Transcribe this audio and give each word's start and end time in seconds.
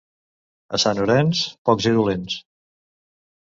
A 0.77 0.79
Sant 0.83 1.01
Orenç, 1.03 1.41
pocs 1.71 1.89
i 1.91 1.93
dolents. 1.99 2.39